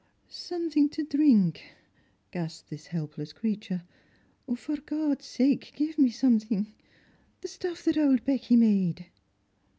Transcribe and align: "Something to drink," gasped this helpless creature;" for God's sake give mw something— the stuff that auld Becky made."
"Something 0.49 0.89
to 0.97 1.03
drink," 1.03 1.61
gasped 2.31 2.71
this 2.71 2.87
helpless 2.87 3.33
creature;" 3.33 3.83
for 4.57 4.77
God's 4.77 5.25
sake 5.25 5.73
give 5.75 5.97
mw 5.97 6.11
something— 6.11 6.73
the 7.41 7.47
stuff 7.47 7.83
that 7.83 7.99
auld 7.99 8.25
Becky 8.25 8.55
made." 8.55 9.05